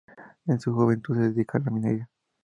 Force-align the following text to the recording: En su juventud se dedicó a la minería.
En 0.47 0.59
su 0.59 0.73
juventud 0.73 1.13
se 1.15 1.21
dedicó 1.29 1.59
a 1.59 1.61
la 1.61 1.69
minería. 1.69 2.09